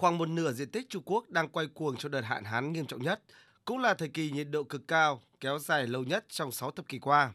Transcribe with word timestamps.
Khoảng 0.00 0.18
một 0.18 0.28
nửa 0.28 0.52
diện 0.52 0.70
tích 0.70 0.86
Trung 0.88 1.02
Quốc 1.06 1.30
đang 1.30 1.48
quay 1.48 1.66
cuồng 1.66 1.96
cho 1.96 2.08
đợt 2.08 2.20
hạn 2.20 2.44
hán 2.44 2.72
nghiêm 2.72 2.86
trọng 2.86 3.02
nhất, 3.02 3.20
cũng 3.64 3.78
là 3.78 3.94
thời 3.94 4.08
kỳ 4.08 4.30
nhiệt 4.30 4.46
độ 4.50 4.64
cực 4.64 4.88
cao, 4.88 5.22
kéo 5.40 5.58
dài 5.58 5.86
lâu 5.86 6.04
nhất 6.04 6.24
trong 6.28 6.52
6 6.52 6.70
thập 6.70 6.88
kỷ 6.88 6.98
qua. 6.98 7.32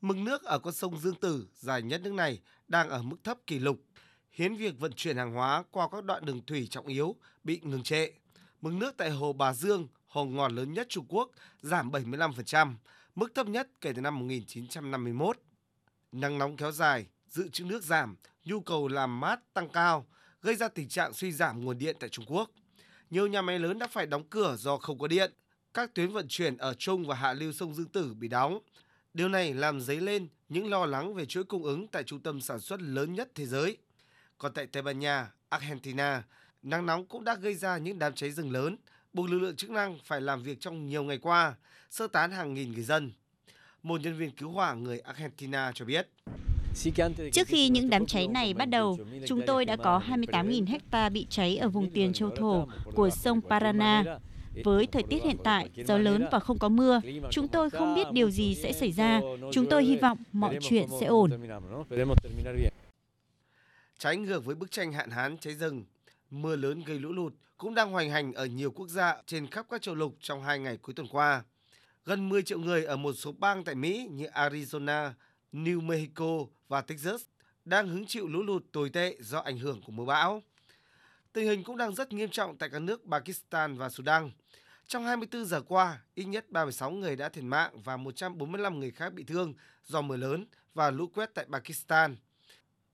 Mực 0.00 0.16
nước 0.16 0.44
ở 0.44 0.58
con 0.58 0.72
sông 0.74 0.98
Dương 0.98 1.14
Tử, 1.14 1.48
dài 1.54 1.82
nhất 1.82 2.00
nước 2.04 2.12
này, 2.12 2.40
đang 2.68 2.88
ở 2.88 3.02
mức 3.02 3.16
thấp 3.24 3.38
kỷ 3.46 3.58
lục, 3.58 3.80
khiến 4.30 4.56
việc 4.56 4.78
vận 4.78 4.92
chuyển 4.92 5.16
hàng 5.16 5.32
hóa 5.32 5.64
qua 5.70 5.88
các 5.92 6.04
đoạn 6.04 6.24
đường 6.24 6.40
thủy 6.46 6.68
trọng 6.70 6.86
yếu 6.86 7.16
bị 7.44 7.60
ngừng 7.62 7.82
trệ. 7.82 8.08
Mực 8.60 8.72
nước 8.72 8.94
tại 8.96 9.10
hồ 9.10 9.32
Bà 9.32 9.52
Dương, 9.52 9.88
hồ 10.06 10.24
ngọt 10.24 10.52
lớn 10.52 10.72
nhất 10.72 10.86
Trung 10.90 11.06
Quốc, 11.08 11.30
giảm 11.62 11.90
75%, 11.90 12.74
mức 13.14 13.32
thấp 13.34 13.46
nhất 13.46 13.68
kể 13.80 13.92
từ 13.92 14.00
năm 14.00 14.18
1951. 14.18 15.38
Nắng 16.12 16.38
nóng 16.38 16.56
kéo 16.56 16.72
dài, 16.72 17.06
dự 17.28 17.48
trữ 17.48 17.64
nước 17.64 17.82
giảm, 17.82 18.16
nhu 18.44 18.60
cầu 18.60 18.88
làm 18.88 19.20
mát 19.20 19.54
tăng 19.54 19.68
cao, 19.68 20.06
gây 20.44 20.56
ra 20.56 20.68
tình 20.68 20.88
trạng 20.88 21.12
suy 21.12 21.32
giảm 21.32 21.64
nguồn 21.64 21.78
điện 21.78 21.96
tại 22.00 22.08
Trung 22.08 22.24
Quốc. 22.28 22.50
Nhiều 23.10 23.26
nhà 23.26 23.42
máy 23.42 23.58
lớn 23.58 23.78
đã 23.78 23.86
phải 23.86 24.06
đóng 24.06 24.24
cửa 24.30 24.56
do 24.58 24.76
không 24.76 24.98
có 24.98 25.06
điện. 25.06 25.32
Các 25.74 25.94
tuyến 25.94 26.12
vận 26.12 26.26
chuyển 26.28 26.56
ở 26.56 26.74
trung 26.74 27.06
và 27.06 27.14
hạ 27.14 27.32
lưu 27.32 27.52
sông 27.52 27.74
Dương 27.74 27.88
Tử 27.88 28.14
bị 28.14 28.28
đóng. 28.28 28.58
Điều 29.14 29.28
này 29.28 29.54
làm 29.54 29.80
dấy 29.80 30.00
lên 30.00 30.28
những 30.48 30.70
lo 30.70 30.86
lắng 30.86 31.14
về 31.14 31.26
chuỗi 31.26 31.44
cung 31.44 31.62
ứng 31.62 31.88
tại 31.88 32.02
trung 32.02 32.20
tâm 32.20 32.40
sản 32.40 32.60
xuất 32.60 32.82
lớn 32.82 33.14
nhất 33.14 33.28
thế 33.34 33.46
giới. 33.46 33.76
Còn 34.38 34.52
tại 34.54 34.66
Tây 34.66 34.82
Ban 34.82 34.98
Nha, 34.98 35.32
Argentina, 35.48 36.22
nắng 36.62 36.86
nóng 36.86 37.06
cũng 37.06 37.24
đã 37.24 37.34
gây 37.34 37.54
ra 37.54 37.78
những 37.78 37.98
đám 37.98 38.14
cháy 38.14 38.30
rừng 38.30 38.52
lớn, 38.52 38.76
buộc 39.12 39.30
lực 39.30 39.38
lượng 39.38 39.56
chức 39.56 39.70
năng 39.70 39.98
phải 40.04 40.20
làm 40.20 40.42
việc 40.42 40.60
trong 40.60 40.86
nhiều 40.86 41.02
ngày 41.02 41.18
qua, 41.18 41.54
sơ 41.90 42.06
tán 42.06 42.30
hàng 42.30 42.54
nghìn 42.54 42.72
người 42.72 42.84
dân. 42.84 43.12
Một 43.82 44.00
nhân 44.00 44.16
viên 44.16 44.30
cứu 44.30 44.50
hỏa 44.50 44.74
người 44.74 44.98
Argentina 44.98 45.72
cho 45.74 45.84
biết. 45.84 46.08
Trước 47.32 47.46
khi 47.46 47.68
những 47.68 47.90
đám 47.90 48.06
cháy 48.06 48.28
này 48.28 48.54
bắt 48.54 48.64
đầu, 48.64 48.98
chúng 49.26 49.42
tôi 49.46 49.64
đã 49.64 49.76
có 49.76 50.02
28.000 50.08 50.66
hecta 50.66 51.08
bị 51.08 51.26
cháy 51.30 51.56
ở 51.56 51.68
vùng 51.68 51.90
tiền 51.90 52.12
châu 52.12 52.30
thổ 52.30 52.66
của 52.94 53.10
sông 53.10 53.40
Parana. 53.40 54.18
Với 54.64 54.86
thời 54.86 55.02
tiết 55.02 55.22
hiện 55.24 55.36
tại, 55.44 55.70
gió 55.86 55.98
lớn 55.98 56.26
và 56.32 56.38
không 56.38 56.58
có 56.58 56.68
mưa, 56.68 57.00
chúng 57.30 57.48
tôi 57.48 57.70
không 57.70 57.94
biết 57.94 58.06
điều 58.12 58.30
gì 58.30 58.54
sẽ 58.54 58.72
xảy 58.72 58.92
ra. 58.92 59.20
Chúng 59.52 59.66
tôi 59.70 59.84
hy 59.84 59.96
vọng 59.96 60.18
mọi 60.32 60.58
chuyện 60.60 60.88
sẽ 61.00 61.06
ổn. 61.06 61.30
Trái 63.98 64.16
ngược 64.16 64.44
với 64.44 64.54
bức 64.54 64.70
tranh 64.70 64.92
hạn 64.92 65.10
hán 65.10 65.38
cháy 65.38 65.54
rừng, 65.54 65.84
mưa 66.30 66.56
lớn 66.56 66.82
gây 66.86 66.98
lũ 66.98 67.12
lụt 67.12 67.34
cũng 67.56 67.74
đang 67.74 67.90
hoành 67.90 68.10
hành 68.10 68.32
ở 68.32 68.46
nhiều 68.46 68.70
quốc 68.70 68.88
gia 68.88 69.16
trên 69.26 69.46
khắp 69.46 69.66
các 69.70 69.82
châu 69.82 69.94
lục 69.94 70.16
trong 70.20 70.42
hai 70.42 70.58
ngày 70.58 70.76
cuối 70.76 70.94
tuần 70.94 71.08
qua. 71.08 71.42
Gần 72.04 72.28
10 72.28 72.42
triệu 72.42 72.58
người 72.58 72.84
ở 72.84 72.96
một 72.96 73.12
số 73.12 73.32
bang 73.38 73.64
tại 73.64 73.74
Mỹ 73.74 74.08
như 74.12 74.26
Arizona, 74.26 75.10
New 75.54 75.80
Mexico 75.80 76.46
và 76.68 76.80
Texas 76.80 77.22
đang 77.64 77.88
hứng 77.88 78.06
chịu 78.06 78.28
lũ 78.28 78.42
lụt 78.42 78.64
tồi 78.72 78.90
tệ 78.90 79.16
do 79.20 79.38
ảnh 79.38 79.58
hưởng 79.58 79.82
của 79.82 79.92
mưa 79.92 80.04
bão. 80.04 80.42
Tình 81.32 81.46
hình 81.46 81.64
cũng 81.64 81.76
đang 81.76 81.94
rất 81.94 82.12
nghiêm 82.12 82.30
trọng 82.30 82.58
tại 82.58 82.68
các 82.70 82.78
nước 82.78 83.02
Pakistan 83.10 83.76
và 83.76 83.88
Sudan. 83.88 84.30
Trong 84.86 85.04
24 85.04 85.44
giờ 85.44 85.60
qua, 85.60 85.98
ít 86.14 86.24
nhất 86.24 86.50
36 86.50 86.90
người 86.90 87.16
đã 87.16 87.28
thiệt 87.28 87.44
mạng 87.44 87.80
và 87.84 87.96
145 87.96 88.80
người 88.80 88.90
khác 88.90 89.12
bị 89.12 89.24
thương 89.24 89.54
do 89.84 90.00
mưa 90.02 90.16
lớn 90.16 90.46
và 90.74 90.90
lũ 90.90 91.06
quét 91.14 91.30
tại 91.34 91.46
Pakistan. 91.52 92.16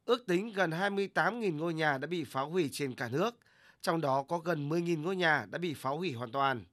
Ước 0.05 0.27
tính 0.27 0.53
gần 0.53 0.70
28.000 0.70 1.56
ngôi 1.56 1.75
nhà 1.75 1.98
đã 1.98 2.06
bị 2.06 2.25
phá 2.25 2.41
hủy 2.41 2.69
trên 2.72 2.94
cả 2.94 3.08
nước, 3.08 3.34
trong 3.83 4.00
đó 4.00 4.22
có 4.22 4.38
gần 4.38 4.69
10.000 4.69 5.03
ngôi 5.03 5.16
nhà 5.16 5.47
đã 5.50 5.58
bị 5.58 5.75
phá 5.75 5.91
hủy 5.91 6.12
hoàn 6.12 6.33
toàn. 6.33 6.64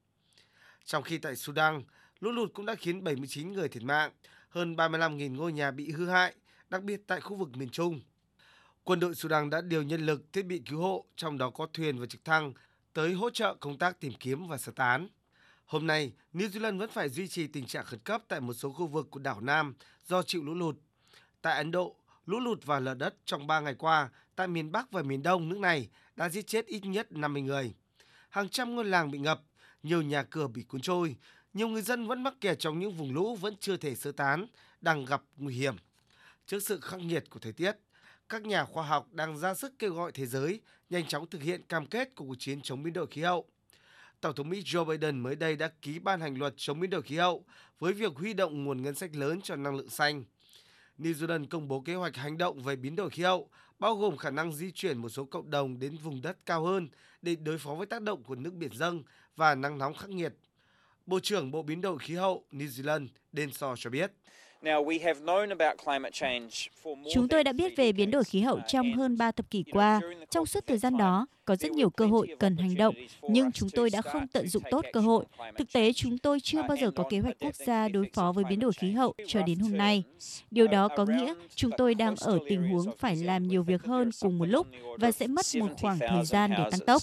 Trong 0.86 1.04
khi 1.04 1.18
tại 1.18 1.36
Sudan, 1.36 1.84
lũ 2.20 2.32
lụt 2.32 2.54
cũng 2.54 2.66
đã 2.66 2.76
khiến 2.76 3.04
79 3.04 3.54
người 3.54 3.70
thiệt 3.70 3.84
mạng, 3.84 4.12
hơn 4.50 4.76
35.000 4.76 5.36
ngôi 5.36 5.54
nhà 5.54 5.72
bị 5.72 5.92
hư 5.92 6.10
hại, 6.10 6.36
đặc 6.70 6.84
biệt 6.84 7.02
tại 7.08 7.22
khu 7.22 7.36
vực 7.36 7.50
miền 7.58 7.70
Trung. 7.70 8.02
Quân 8.84 9.00
đội 9.00 9.16
Sudan 9.16 9.50
đã 9.50 9.62
điều 9.62 9.84
nhân 9.84 10.06
lực, 10.06 10.34
thiết 10.34 10.46
bị 10.46 10.62
cứu 10.66 10.82
hộ, 10.82 11.06
trong 11.16 11.38
đó 11.38 11.50
có 11.50 11.68
thuyền 11.74 12.00
và 12.00 12.06
trực 12.06 12.26
thăng, 12.26 12.54
tới 12.94 13.14
hỗ 13.14 13.30
trợ 13.30 13.56
công 13.60 13.78
tác 13.78 14.00
tìm 14.00 14.14
kiếm 14.20 14.48
và 14.48 14.58
sơ 14.58 14.72
tán. 14.72 15.08
Hôm 15.66 15.88
nay, 15.88 16.14
New 16.34 16.50
Zealand 16.50 16.80
vẫn 16.80 16.90
phải 16.90 17.10
duy 17.10 17.28
trì 17.28 17.48
tình 17.48 17.66
trạng 17.66 17.86
khẩn 17.86 18.00
cấp 18.00 18.24
tại 18.28 18.42
một 18.42 18.54
số 18.54 18.72
khu 18.72 18.88
vực 18.88 19.08
của 19.12 19.20
đảo 19.20 19.42
Nam 19.42 19.76
do 20.06 20.24
chịu 20.24 20.44
lũ 20.44 20.54
lụt. 20.54 20.76
Tại 21.42 21.58
Ấn 21.58 21.72
Độ, 21.72 21.96
lũ 22.26 22.40
lụt 22.40 22.66
và 22.66 22.80
lở 22.80 22.94
đất 22.94 23.16
trong 23.26 23.48
3 23.48 23.60
ngày 23.60 23.76
qua 23.76 24.10
tại 24.36 24.48
miền 24.48 24.72
Bắc 24.72 24.92
và 24.92 25.04
miền 25.04 25.24
Đông 25.24 25.50
nước 25.50 25.60
này 25.60 25.90
đã 26.16 26.30
giết 26.30 26.48
chết 26.48 26.66
ít 26.66 26.86
nhất 26.86 27.12
50 27.12 27.42
người. 27.42 27.74
Hàng 28.30 28.50
trăm 28.50 28.76
ngôi 28.76 28.86
làng 28.86 29.12
bị 29.12 29.20
ngập, 29.20 29.42
nhiều 29.84 30.02
nhà 30.02 30.24
cửa 30.24 30.48
bị 30.48 30.64
cuốn 30.64 30.82
trôi, 30.82 31.16
nhiều 31.58 31.68
người 31.68 31.82
dân 31.82 32.08
vẫn 32.08 32.24
mắc 32.24 32.34
kẹt 32.42 32.60
trong 32.60 32.80
những 32.80 32.92
vùng 32.92 33.14
lũ 33.14 33.36
vẫn 33.36 33.56
chưa 33.60 33.78
thể 33.78 33.96
sơ 33.96 34.12
tán, 34.12 34.46
đang 34.82 35.06
gặp 35.06 35.24
nguy 35.38 35.56
hiểm. 35.56 35.76
Trước 36.46 36.64
sự 36.64 36.80
khắc 36.80 37.00
nghiệt 37.00 37.24
của 37.30 37.40
thời 37.40 37.54
tiết, 37.54 37.72
các 38.30 38.46
nhà 38.46 38.66
khoa 38.66 38.84
học 38.88 39.08
đang 39.12 39.38
ra 39.38 39.54
sức 39.54 39.74
kêu 39.80 39.94
gọi 39.94 40.12
thế 40.12 40.26
giới 40.26 40.62
nhanh 40.90 41.06
chóng 41.06 41.28
thực 41.28 41.42
hiện 41.42 41.62
cam 41.70 41.86
kết 41.86 42.16
của 42.16 42.26
cuộc 42.26 42.36
chiến 42.40 42.62
chống 42.62 42.84
biến 42.84 42.94
đổi 42.94 43.08
khí 43.08 43.22
hậu. 43.22 43.46
Tổng 44.22 44.36
thống 44.36 44.50
Mỹ 44.50 44.62
Joe 44.62 44.86
Biden 44.86 45.20
mới 45.20 45.36
đây 45.36 45.56
đã 45.56 45.72
ký 45.82 46.00
ban 46.00 46.22
hành 46.22 46.38
luật 46.38 46.54
chống 46.58 46.80
biến 46.80 46.90
đổi 46.90 47.02
khí 47.02 47.16
hậu 47.18 47.46
với 47.80 47.94
việc 47.94 48.16
huy 48.16 48.34
động 48.34 48.64
nguồn 48.64 48.82
ngân 48.82 48.96
sách 48.96 49.16
lớn 49.16 49.42
cho 49.42 49.56
năng 49.56 49.76
lượng 49.76 49.90
xanh. 49.90 50.24
New 50.98 51.14
Zealand 51.14 51.46
công 51.50 51.68
bố 51.68 51.82
kế 51.82 51.96
hoạch 51.96 52.16
hành 52.16 52.38
động 52.38 52.64
về 52.64 52.76
biến 52.76 52.96
đổi 52.96 53.10
khí 53.10 53.24
hậu, 53.24 53.50
bao 53.80 53.96
gồm 53.96 54.18
khả 54.18 54.30
năng 54.30 54.54
di 54.54 54.72
chuyển 54.72 54.98
một 54.98 55.10
số 55.10 55.26
cộng 55.26 55.50
đồng 55.50 55.80
đến 55.80 55.98
vùng 56.04 56.22
đất 56.22 56.38
cao 56.46 56.66
hơn 56.66 56.90
để 57.22 57.36
đối 57.36 57.58
phó 57.58 57.76
với 57.76 57.86
tác 57.88 58.02
động 58.02 58.24
của 58.24 58.36
nước 58.36 58.54
biển 58.54 58.72
dâng 58.74 59.04
và 59.36 59.56
nắng 59.56 59.78
nóng 59.78 59.94
khắc 59.94 60.10
nghiệt. 60.10 60.34
Bộ 61.08 61.20
trưởng 61.20 61.52
Bộ 61.52 61.64
Biến 61.64 61.82
đổi 61.82 61.98
Khí 62.00 62.14
hậu 62.14 62.44
New 62.52 62.68
Zealand 62.68 63.08
Denshaw 63.34 63.76
cho 63.76 63.90
biết. 63.90 64.12
Chúng 67.14 67.28
tôi 67.28 67.44
đã 67.44 67.52
biết 67.52 67.76
về 67.76 67.92
biến 67.92 68.12
đổi 68.12 68.24
khí 68.24 68.42
hậu 68.42 68.60
trong 68.68 68.94
hơn 68.94 69.18
3 69.18 69.32
thập 69.32 69.50
kỷ 69.50 69.64
qua. 69.72 70.02
Trong 70.30 70.46
suốt 70.46 70.68
thời 70.68 70.78
gian 70.78 70.98
đó, 70.98 71.28
có 71.46 71.56
rất 71.56 71.72
nhiều 71.72 71.90
cơ 71.90 72.06
hội 72.06 72.28
cần 72.40 72.58
hành 72.58 72.76
động, 72.76 72.96
nhưng 73.22 73.52
chúng 73.52 73.70
tôi 73.70 73.90
đã 73.90 74.02
không 74.02 74.28
tận 74.28 74.48
dụng 74.48 74.64
tốt 74.72 74.86
cơ 74.94 75.00
hội. 75.00 75.26
Thực 75.58 75.72
tế, 75.74 75.94
chúng 75.94 76.18
tôi 76.18 76.40
chưa 76.40 76.64
bao 76.64 76.78
giờ 76.78 76.92
có 76.92 77.04
kế 77.10 77.20
hoạch 77.20 77.36
quốc 77.40 77.56
gia 77.56 77.88
đối 77.88 78.10
phó 78.14 78.32
với 78.32 78.44
biến 78.50 78.60
đổi 78.60 78.74
khí 78.74 78.92
hậu 78.92 79.14
cho 79.28 79.42
đến 79.42 79.60
hôm 79.60 79.78
nay. 79.78 80.04
Điều 80.52 80.68
đó 80.68 80.88
có 80.88 81.06
nghĩa 81.06 81.34
chúng 81.56 81.72
tôi 81.78 81.96
đang 81.96 82.16
ở 82.16 82.40
tình 82.50 82.68
huống 82.68 82.98
phải 82.98 83.16
làm 83.16 83.48
nhiều 83.48 83.64
việc 83.64 83.84
hơn 83.84 84.12
cùng 84.22 84.38
một 84.38 84.46
lúc 84.46 84.68
và 84.98 85.12
sẽ 85.12 85.28
mất 85.28 85.46
một 85.60 85.70
khoảng 85.82 86.00
thời 86.00 86.26
gian 86.26 86.52
để 86.58 86.64
tăng 86.72 86.80
tốc. 86.80 87.02